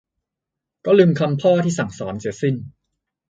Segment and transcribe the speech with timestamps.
[0.85, 2.55] ก็ลืมคำพ่อที่สั่งสอนเสียสิ้น